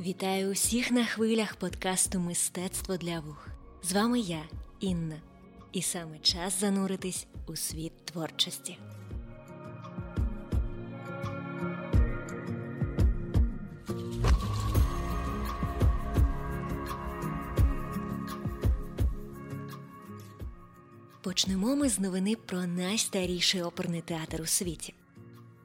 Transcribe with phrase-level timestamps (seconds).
[0.00, 3.48] Вітаю усіх на хвилях подкасту Мистецтво для вух.
[3.82, 4.42] З вами я,
[4.80, 5.16] Інна,
[5.72, 8.78] і саме час зануритись у світ творчості.
[21.20, 24.94] Почнемо ми з новини про найстаріший оперний театр у світі.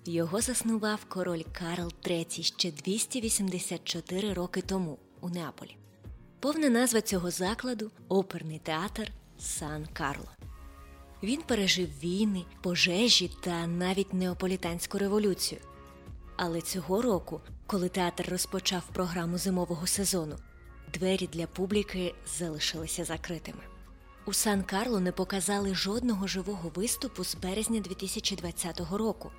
[0.07, 5.77] Його заснував король Карл III ще 284 роки тому у Неаполі.
[6.39, 10.27] Повна назва цього закладу оперний театр Сан Карло.
[11.23, 15.61] Він пережив війни, пожежі та навіть неаполітанську революцію.
[16.37, 20.35] Але цього року, коли театр розпочав програму зимового сезону,
[20.93, 23.63] двері для публіки залишилися закритими.
[24.25, 29.31] У Сан Карло не показали жодного живого виступу з березня 2020 року.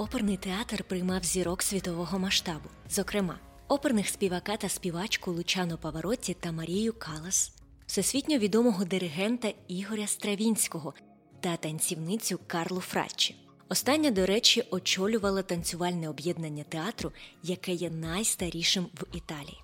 [0.00, 6.92] Оперний театр приймав зірок світового масштабу, зокрема, оперних співака та співачку Лучано Паваротті та Марію
[6.92, 7.52] Калас,
[7.86, 10.94] всесвітньо відомого диригента Ігоря Стравінського
[11.40, 13.36] та танцівницю Карлу Фраччі.
[13.68, 19.60] Остання, до речі, очолювала танцювальне об'єднання театру, яке є найстарішим в Італії.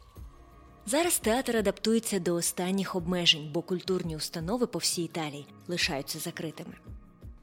[0.86, 6.74] Зараз театр адаптується до останніх обмежень, бо культурні установи по всій Італії лишаються закритими.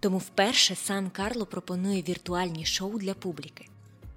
[0.04, 3.66] Тому вперше Сан Карло пропонує віртуальні шоу для публіки.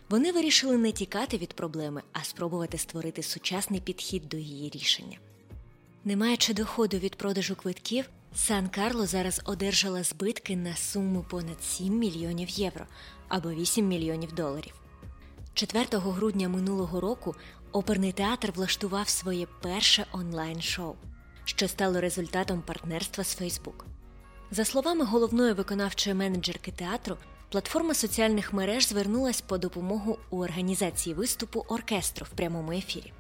[0.09, 5.19] Вони вирішили не тікати від проблеми, а спробувати створити сучасний підхід до її рішення.
[6.05, 11.99] Не маючи доходу від продажу квитків, Сан Карло зараз одержала збитки на суму понад 7
[11.99, 12.87] мільйонів євро
[13.29, 14.75] або 8 мільйонів доларів.
[15.55, 17.35] 4 грудня минулого року
[17.73, 20.95] оперний театр влаштував своє перше онлайн-шоу,
[21.45, 23.96] що стало результатом партнерства з Facebook.
[24.51, 27.17] За словами головної виконавчої менеджерки театру,
[27.51, 33.13] платформа соціальних мереж звернулась по допомогу у організації виступу оркестру в прямому ефірі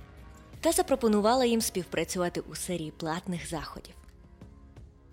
[0.60, 3.94] та запропонувала їм співпрацювати у серії платних заходів.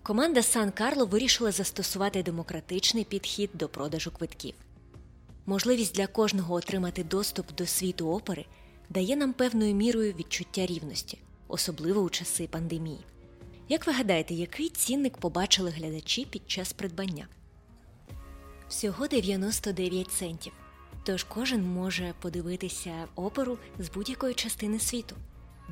[0.02, 4.54] Команда Сан Карло вирішила застосувати демократичний підхід до продажу квитків.
[5.46, 8.44] Можливість для кожного отримати доступ до світу опери
[8.88, 13.04] дає нам певною мірою відчуття рівності, особливо у часи пандемії.
[13.68, 17.28] Як ви гадаєте, який цінник побачили глядачі під час придбання?
[18.68, 20.52] Всього 99 центів.
[21.04, 25.16] Тож кожен може подивитися оперу з будь-якої частини світу.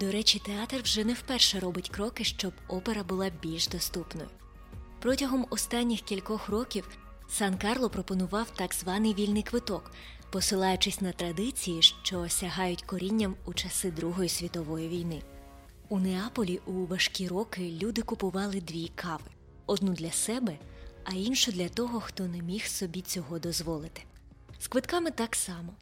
[0.00, 4.28] До речі, театр вже не вперше робить кроки, щоб опера була більш доступною.
[5.00, 6.98] Протягом останніх кількох років
[7.28, 9.90] Сан Карло пропонував так званий вільний квиток,
[10.30, 15.22] посилаючись на традиції, що сягають корінням у часи Другої світової війни.
[15.92, 19.30] У Неаполі у важкі роки люди купували дві кави:
[19.66, 20.58] одну для себе,
[21.04, 24.02] а іншу для того, хто не міг собі цього дозволити.
[24.58, 25.72] З квитками так само.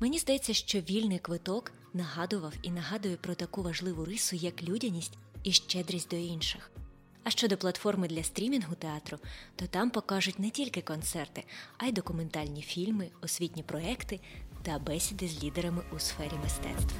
[0.00, 5.52] Мені здається, що вільний квиток нагадував і нагадує про таку важливу рису, як людяність і
[5.52, 6.70] щедрість до інших.
[7.24, 9.18] А щодо платформи для стрімінгу театру,
[9.56, 11.44] то там покажуть не тільки концерти,
[11.78, 14.20] а й документальні фільми, освітні проекти
[14.62, 16.94] та бесіди з лідерами у сфері мистецтв.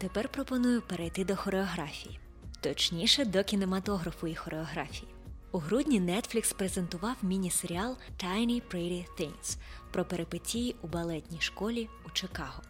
[0.00, 2.20] Тепер пропоную перейти до хореографії,
[2.60, 5.14] точніше до кінематографу і хореографії.
[5.52, 9.56] У грудні Netflix презентував міні-серіал Tiny Pretty Things
[9.92, 12.62] про перипетії у балетній школі у Чикаго.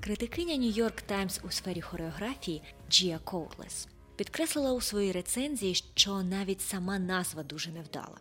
[0.00, 6.98] Критикиня York Times у сфері хореографії Джія Корлес підкреслила у своїй рецензії, що навіть сама
[6.98, 8.20] назва дуже невдала.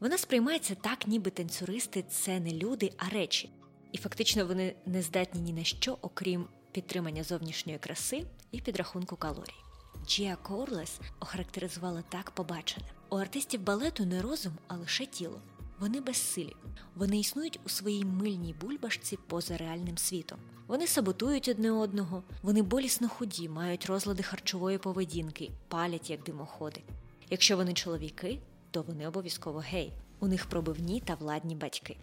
[0.00, 3.50] Вона сприймається так, ніби танцюристи це не люди, а речі,
[3.92, 9.62] і фактично вони не здатні ні на що, окрім підтримання зовнішньої краси і підрахунку калорій.
[10.06, 12.86] Джія Корлес охарактеризувала так побачене.
[13.10, 15.40] У артистів балету не розум, а лише тіло.
[15.78, 16.56] Вони безсилі.
[16.94, 20.38] Вони існують у своїй мильній бульбашці поза реальним світом.
[20.66, 26.82] Вони саботують одне одного, вони болісно худі, мають розлади харчової поведінки, палять як димоходи.
[27.30, 28.40] Якщо вони чоловіки,
[28.70, 29.92] то вони обов'язково гей.
[30.20, 31.96] У них пробивні та владні батьки.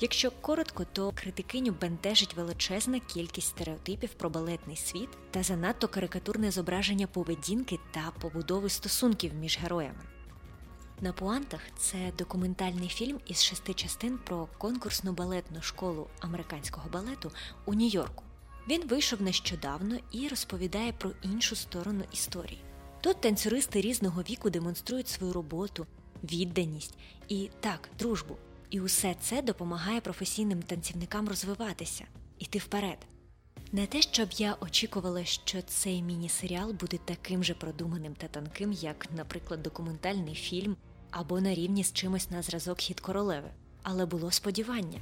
[0.00, 7.06] Якщо коротко, то критикиню бентежить величезна кількість стереотипів про балетний світ та занадто карикатурне зображення
[7.06, 10.02] поведінки та побудови стосунків між героями.
[11.00, 17.32] На пуантах це документальний фільм із шести частин про конкурсну балетну школу американського балету
[17.64, 18.24] у Нью-Йорку.
[18.68, 22.64] Він вийшов нещодавно і розповідає про іншу сторону історії.
[23.00, 25.86] Тут танцюристи різного віку демонструють свою роботу,
[26.24, 26.94] відданість
[27.28, 28.36] і так, дружбу.
[28.72, 32.04] І усе це допомагає професійним танцівникам розвиватися,
[32.38, 32.98] іти вперед.
[33.72, 39.06] Не те, щоб я очікувала, що цей міні-серіал буде таким же продуманим та тонким, як,
[39.16, 40.76] наприклад, документальний фільм
[41.10, 43.50] або на рівні з чимось на зразок хід королеви.
[43.82, 45.00] але було сподівання.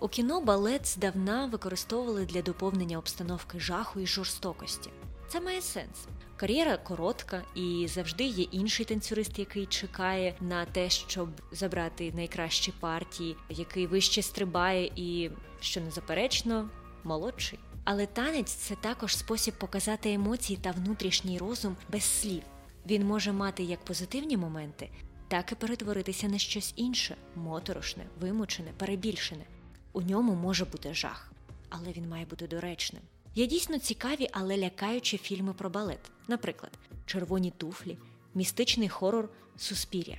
[0.00, 4.90] У кіно балет здавна використовували для доповнення обстановки жаху і жорстокості.
[5.28, 6.06] Це має сенс.
[6.36, 13.36] Кар'єра коротка, і завжди є інший танцюрист, який чекає на те, щоб забрати найкращі партії,
[13.48, 16.70] який вище стрибає і, що незаперечно,
[17.04, 17.58] молодший.
[17.84, 22.42] Але танець це також спосіб показати емоції та внутрішній розум без слів.
[22.86, 24.90] Він може мати як позитивні моменти,
[25.28, 29.44] так і перетворитися на щось інше моторошне, вимучене, перебільшене.
[29.92, 31.32] У ньому може бути жах,
[31.68, 33.02] але він має бути доречним.
[33.34, 36.72] Є дійсно цікаві, але лякаючі фільми про балет, наприклад,
[37.06, 37.98] червоні туфлі,
[38.34, 40.18] містичний хорор Суспір'я.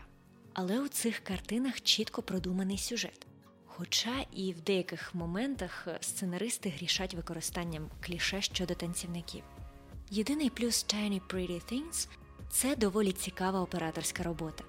[0.53, 3.27] Але у цих картинах чітко продуманий сюжет.
[3.65, 9.44] Хоча і в деяких моментах сценаристи грішать використанням кліше щодо танцівників.
[10.11, 12.07] Єдиний плюс Tiny Pretty Things–
[12.51, 14.63] це доволі цікава операторська робота.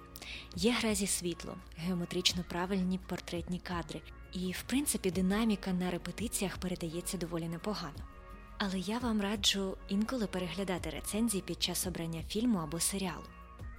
[0.55, 4.01] Є гра зі світлом, геометрично правильні портретні кадри,
[4.33, 8.16] і, в принципі, динаміка на репетиціях передається доволі непогано.
[8.57, 13.23] Але я вам раджу інколи переглядати рецензії під час обрання фільму або серіалу.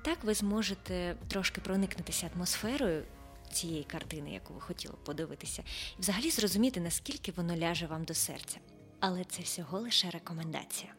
[0.04, 3.02] Так ви зможете трошки проникнутися атмосферою
[3.52, 5.62] цієї картини, яку ви хотіли подивитися,
[5.98, 8.58] і взагалі зрозуміти, наскільки воно ляже вам до серця.
[9.00, 10.92] Але це всього лише рекомендація.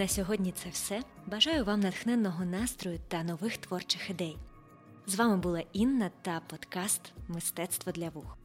[0.00, 1.02] На сьогодні це все.
[1.26, 4.36] Бажаю вам натхненного настрою та нових творчих ідей.
[5.06, 8.38] З вами була Інна та подкаст Мистецтво для вух.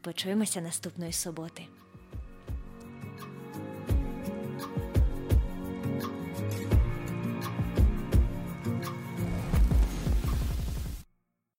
[0.00, 1.62] Почуємося наступної суботи.